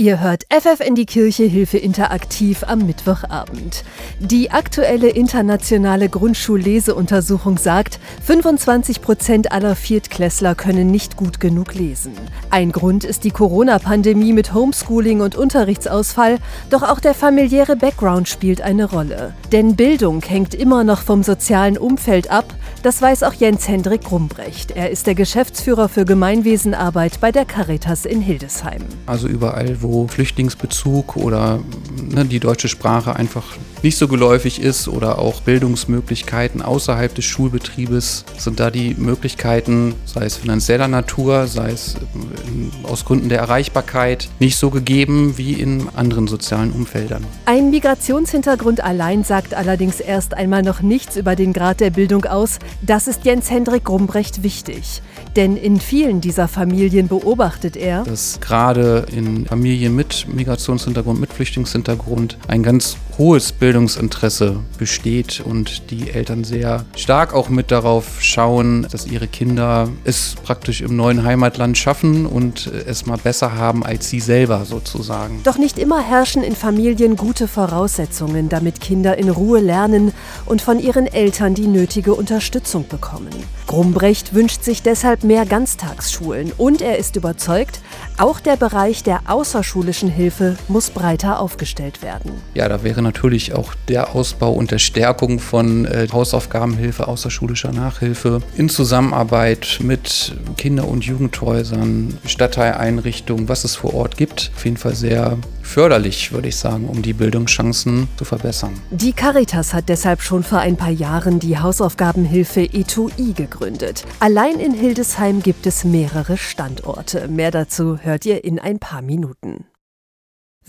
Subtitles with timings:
[0.00, 3.82] Ihr hört FF in die Kirche Hilfe interaktiv am Mittwochabend.
[4.20, 12.12] Die aktuelle internationale Grundschulleseuntersuchung sagt, 25 Prozent aller Viertklässler können nicht gut genug lesen.
[12.48, 16.38] Ein Grund ist die Corona-Pandemie mit Homeschooling und Unterrichtsausfall,
[16.70, 19.34] doch auch der familiäre Background spielt eine Rolle.
[19.50, 22.54] Denn Bildung hängt immer noch vom sozialen Umfeld ab,
[22.84, 24.70] das weiß auch Jens Hendrik Grumbrecht.
[24.70, 28.82] Er ist der Geschäftsführer für Gemeinwesenarbeit bei der Caritas in Hildesheim.
[29.06, 31.60] Also überall, wo Flüchtlingsbezug oder
[31.96, 38.24] ne, die deutsche Sprache einfach nicht so geläufig ist oder auch Bildungsmöglichkeiten außerhalb des Schulbetriebes
[38.36, 44.28] sind da die Möglichkeiten, sei es finanzieller Natur, sei es ähm, aus Gründen der Erreichbarkeit,
[44.40, 47.24] nicht so gegeben wie in anderen sozialen Umfeldern.
[47.44, 52.58] Ein Migrationshintergrund allein sagt allerdings erst einmal noch nichts über den Grad der Bildung aus.
[52.82, 55.02] Das ist Jens Hendrik Grumbrecht wichtig.
[55.36, 62.38] Denn in vielen dieser Familien beobachtet er, dass gerade in Familien mit Migrationshintergrund, mit Flüchtlingshintergrund
[62.48, 69.06] ein ganz hohes Bildungsinteresse besteht und die Eltern sehr stark auch mit darauf schauen, dass
[69.06, 74.20] ihre Kinder es praktisch im neuen Heimatland schaffen und es mal besser haben als sie
[74.20, 75.42] selber sozusagen.
[75.44, 80.14] Doch nicht immer herrschen in Familien gute Voraussetzungen, damit Kinder in Ruhe lernen
[80.46, 83.28] und von ihren Eltern die nötige Unterstützung bekommen.
[83.66, 87.80] Grumbrecht wünscht sich deshalb mehr Ganztagsschulen und er ist überzeugt,
[88.18, 92.32] auch der Bereich der außerschulischen Hilfe muss breiter aufgestellt werden.
[92.54, 98.40] Ja, da wäre natürlich auch der Ausbau und der Stärkung von äh, Hausaufgabenhilfe, außerschulischer Nachhilfe
[98.56, 104.94] in Zusammenarbeit mit Kinder- und Jugendhäusern, Stadtteileinrichtungen, was es vor Ort gibt, auf jeden Fall
[104.94, 105.38] sehr
[105.68, 108.72] förderlich, würde ich sagen, um die Bildungschancen zu verbessern.
[108.90, 114.04] Die Caritas hat deshalb schon vor ein paar Jahren die Hausaufgabenhilfe E2I gegründet.
[114.20, 117.28] Allein in Hildesheim gibt es mehrere Standorte.
[117.28, 119.66] Mehr dazu hört ihr in ein paar Minuten.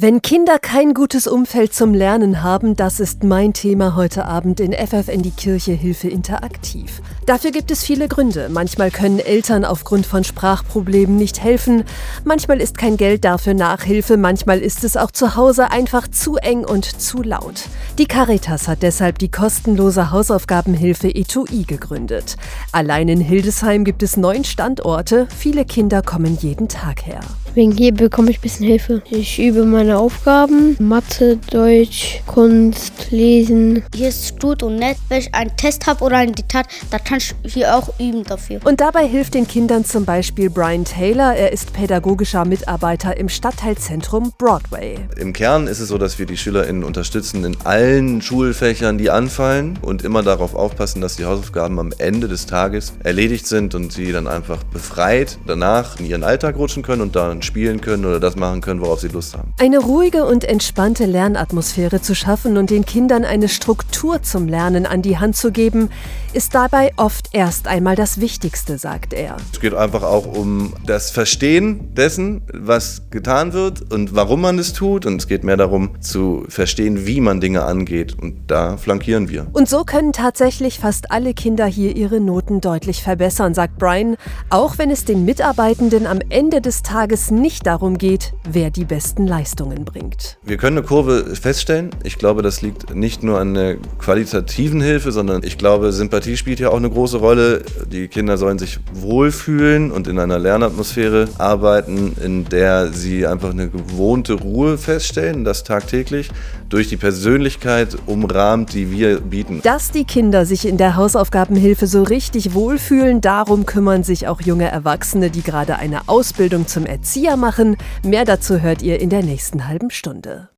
[0.02, 4.72] Wenn Kinder kein gutes Umfeld zum Lernen haben, das ist mein Thema heute Abend in
[4.72, 7.02] FF in die Kirche Hilfe interaktiv.
[7.25, 8.47] Dafür gibt es viele Gründe.
[8.50, 11.84] Manchmal können Eltern aufgrund von Sprachproblemen nicht helfen,
[12.24, 16.63] manchmal ist kein Geld dafür Nachhilfe, manchmal ist es auch zu Hause einfach zu eng
[16.63, 17.63] und zu laut.
[17.97, 22.38] Die Caritas hat deshalb die kostenlose Hausaufgabenhilfe E2I gegründet.
[22.72, 27.19] Allein in Hildesheim gibt es neun Standorte, viele Kinder kommen jeden Tag her.
[27.59, 29.02] Wegen hier bekomme ich ein bisschen Hilfe.
[29.09, 30.78] Ich übe meine Aufgaben.
[30.80, 33.84] Mathe, Deutsch, Kunst, Lesen.
[33.94, 34.96] Hier ist gut und nett.
[35.09, 38.62] Wenn ich einen Test habe oder ein Diktat, dann kann ich hier auch üben dafür.
[38.64, 41.36] Und dabei hilft den Kindern zum Beispiel Brian Taylor.
[41.36, 44.96] Er ist pädagogischer Mitarbeiter im Stadtteilzentrum Broadway.
[45.18, 49.78] Im Kern ist es so, dass wir die SchülerInnen unterstützen in allen Schulfächern, die anfallen
[49.81, 54.14] und immer darauf aufpassen, dass die Hausaufgaben am Ende des Tages erledigt sind und sie
[54.14, 58.36] dann einfach befreit danach in ihren Alltag rutschen können und dann spielen können oder das
[58.36, 59.54] machen können, worauf sie Lust haben.
[59.60, 65.02] Eine ruhige und entspannte Lernatmosphäre zu schaffen und den Kindern eine Struktur zum Lernen an
[65.02, 65.90] die Hand zu geben,
[66.32, 69.38] ist dabei oft erst einmal das Wichtigste, sagt er.
[69.52, 74.74] Es geht einfach auch um das Verstehen dessen, was getan wird und warum man es
[74.74, 75.08] tut.
[75.08, 78.16] Und es geht mehr darum zu verstehen, wie man Dinge angeht.
[78.22, 79.48] Und da flankieren wir.
[79.54, 84.16] Und so können tatsächlich fast alle Kinder hier ihre Noten deutlich verbessern, sagt Brian,
[84.52, 89.28] auch wenn es den Mitarbeitenden am Ende des Tages nicht darum geht, wer die besten
[89.28, 90.38] Leistungen bringt.
[90.44, 91.91] Wir können eine Kurve feststellen.
[92.03, 96.59] Ich glaube, das liegt nicht nur an der qualitativen Hilfe, sondern ich glaube, Sympathie spielt
[96.59, 97.63] ja auch eine große Rolle.
[97.91, 103.69] Die Kinder sollen sich wohlfühlen und in einer Lernatmosphäre arbeiten, in der sie einfach eine
[103.69, 106.29] gewohnte Ruhe feststellen, das tagtäglich
[106.69, 109.62] durch die Persönlichkeit umrahmt, die wir bieten.
[109.63, 114.69] Dass die Kinder sich in der Hausaufgabenhilfe so richtig wohlfühlen, darum kümmern sich auch junge
[114.69, 117.78] Erwachsene, die gerade eine Ausbildung zum Erzieher machen.
[118.03, 120.50] Mehr dazu hört ihr in der nächsten halben Stunde.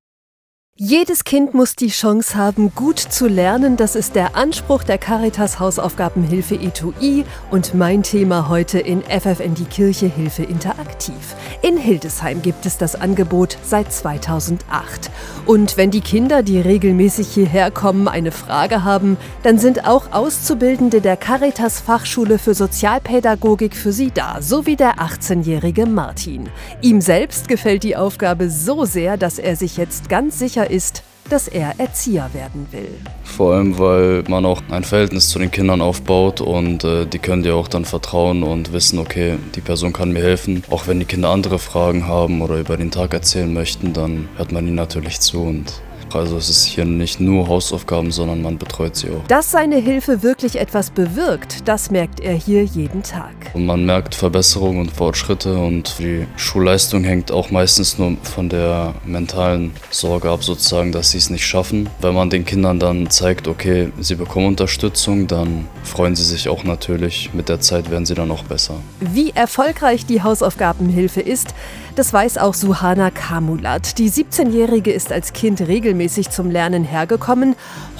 [0.78, 3.76] Jedes Kind muss die Chance haben, gut zu lernen.
[3.76, 9.66] Das ist der Anspruch der Caritas Hausaufgabenhilfe E2I und mein Thema heute in FFN die
[9.66, 11.36] Kirche Hilfe Interaktiv.
[11.62, 15.12] In Hildesheim gibt es das Angebot seit 2008.
[15.46, 21.02] Und wenn die Kinder, die regelmäßig hierher kommen, eine Frage haben, dann sind auch Auszubildende
[21.02, 26.50] der Caritas Fachschule für Sozialpädagogik für sie da, so wie der 18-jährige Martin.
[26.82, 31.48] Ihm selbst gefällt die Aufgabe so sehr, dass er sich jetzt ganz sicher ist, dass
[31.48, 32.98] er Erzieher werden will.
[33.24, 37.44] Vor allem, weil man auch ein Verhältnis zu den Kindern aufbaut und äh, die können
[37.44, 40.64] dir auch dann vertrauen und wissen, okay, die Person kann mir helfen.
[40.70, 44.52] Auch wenn die Kinder andere Fragen haben oder über den Tag erzählen möchten, dann hört
[44.52, 45.82] man ihnen natürlich zu und
[46.16, 49.26] Also es ist hier nicht nur Hausaufgaben, sondern man betreut sie auch.
[49.28, 53.34] Dass seine Hilfe wirklich etwas bewirkt, das merkt er hier jeden Tag.
[53.54, 58.94] Und man merkt Verbesserungen und Fortschritte und die Schulleistung hängt auch meistens nur von der
[59.06, 61.90] mentalen Sorge ab, sozusagen, dass sie es nicht schaffen.
[62.02, 66.64] Wenn man den Kindern dann zeigt, okay, sie bekommen Unterstützung, dann freuen sie sich auch
[66.64, 67.34] natürlich.
[67.34, 68.76] Mit der Zeit werden sie dann auch besser.
[69.00, 71.54] Wie erfolgreich die Hausaufgabenhilfe ist,
[71.96, 73.98] das weiß auch Suhana Kamulat.
[73.98, 77.56] Die 17-Jährige ist als Kind regelmäßig zum Lernen hergekommen.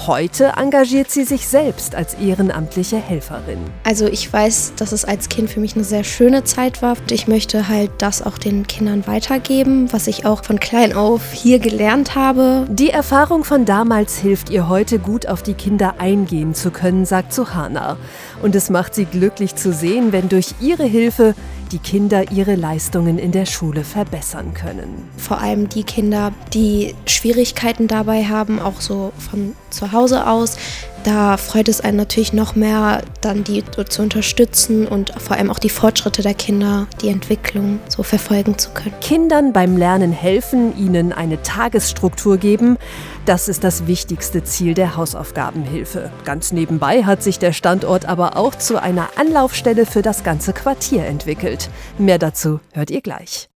[0.06, 3.58] Heute engagiert sie sich selbst als ehrenamtliche Helferin.
[3.84, 6.96] Also ich weiß, dass es als Kind für mich eine sehr schöne Zeit war.
[7.10, 11.58] Ich möchte halt das auch den Kindern weitergeben, was ich auch von klein auf hier
[11.58, 12.66] gelernt habe.
[12.68, 17.32] Die Erfahrung von damals hilft ihr heute gut auf die Kinder eingehen zu können, sagt
[17.32, 17.96] Suhana.
[18.42, 21.34] Und es macht sie glücklich zu sehen, wenn durch ihre Hilfe
[21.72, 25.08] die Kinder ihre Leistungen in der Schule verbessern können.
[25.16, 30.58] Vor allem die Kinder, die Schwierigkeiten dabei haben, auch so von zu Hause aus,
[31.04, 35.58] da freut es einen natürlich noch mehr, dann die zu unterstützen und vor allem auch
[35.58, 38.94] die Fortschritte der Kinder, die Entwicklung so verfolgen zu können.
[39.00, 42.78] Kindern beim Lernen helfen, ihnen eine Tagesstruktur geben,
[43.26, 46.10] das ist das wichtigste Ziel der Hausaufgabenhilfe.
[46.24, 51.04] Ganz nebenbei hat sich der Standort aber auch zu einer Anlaufstelle für das ganze Quartier
[51.06, 51.70] entwickelt.
[51.98, 53.51] Mehr dazu hört ihr gleich.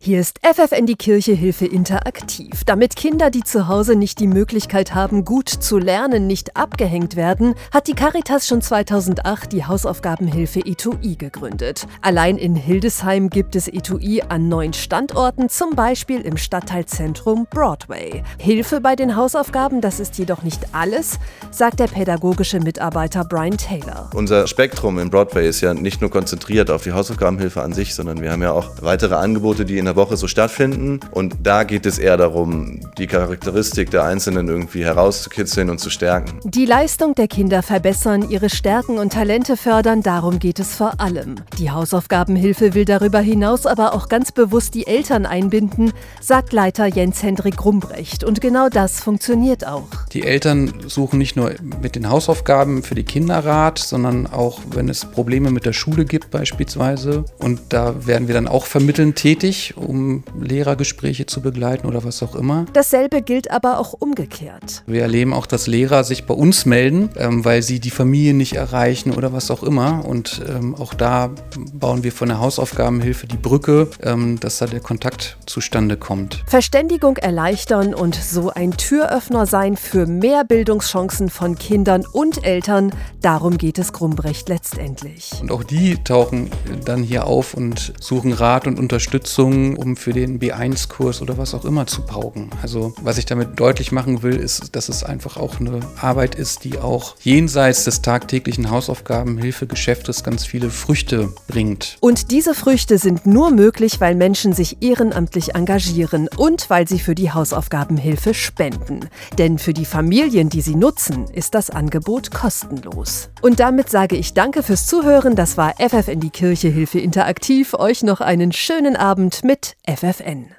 [0.00, 2.62] Hier ist FFN die Kirche Hilfe interaktiv.
[2.64, 7.56] Damit Kinder, die zu Hause nicht die Möglichkeit haben, gut zu lernen, nicht abgehängt werden,
[7.74, 11.88] hat die Caritas schon 2008 die Hausaufgabenhilfe Etui gegründet.
[12.00, 18.22] Allein in Hildesheim gibt es Etui an neun Standorten, zum Beispiel im Stadtteilzentrum Broadway.
[18.38, 21.18] Hilfe bei den Hausaufgaben, das ist jedoch nicht alles,
[21.50, 24.10] sagt der pädagogische Mitarbeiter Brian Taylor.
[24.14, 28.22] Unser Spektrum in Broadway ist ja nicht nur konzentriert auf die Hausaufgabenhilfe an sich, sondern
[28.22, 31.00] wir haben ja auch weitere Angebote, die in der Woche so stattfinden.
[31.10, 36.38] Und da geht es eher darum, die Charakteristik der Einzelnen irgendwie herauszukitzeln und zu stärken.
[36.44, 41.36] Die Leistung der Kinder verbessern, ihre Stärken und Talente fördern, darum geht es vor allem.
[41.58, 47.22] Die Hausaufgabenhilfe will darüber hinaus aber auch ganz bewusst die Eltern einbinden, sagt Leiter Jens
[47.22, 48.24] Hendrik Rumbrecht.
[48.24, 49.88] Und genau das funktioniert auch.
[50.12, 54.88] Die Eltern suchen nicht nur mit den Hausaufgaben für die Kinder Rat, sondern auch, wenn
[54.88, 57.24] es Probleme mit der Schule gibt beispielsweise.
[57.38, 62.34] Und da werden wir dann auch vermitteln tätig um Lehrergespräche zu begleiten oder was auch
[62.34, 62.66] immer.
[62.72, 64.82] Dasselbe gilt aber auch umgekehrt.
[64.86, 68.54] Wir erleben auch, dass Lehrer sich bei uns melden, ähm, weil sie die Familie nicht
[68.54, 70.04] erreichen oder was auch immer.
[70.04, 71.30] Und ähm, auch da
[71.72, 76.42] bauen wir von der Hausaufgabenhilfe die Brücke, ähm, dass da der Kontakt zustande kommt.
[76.46, 83.58] Verständigung erleichtern und so ein Türöffner sein für mehr Bildungschancen von Kindern und Eltern, darum
[83.58, 85.32] geht es Grumbrecht letztendlich.
[85.40, 86.50] Und auch die tauchen
[86.84, 91.64] dann hier auf und suchen Rat und Unterstützung um für den B1-Kurs oder was auch
[91.64, 92.50] immer zu pauken.
[92.62, 96.64] Also was ich damit deutlich machen will, ist, dass es einfach auch eine Arbeit ist,
[96.64, 101.96] die auch jenseits des tagtäglichen Hausaufgabenhilfegeschäftes ganz viele Früchte bringt.
[102.00, 107.14] Und diese Früchte sind nur möglich, weil Menschen sich ehrenamtlich engagieren und weil sie für
[107.14, 109.00] die Hausaufgabenhilfe spenden.
[109.36, 113.30] Denn für die Familien, die sie nutzen, ist das Angebot kostenlos.
[113.42, 115.36] Und damit sage ich Danke fürs Zuhören.
[115.36, 117.74] Das war FF in die Kirche Hilfe Interaktiv.
[117.74, 120.56] Euch noch einen schönen Abend mit FFN.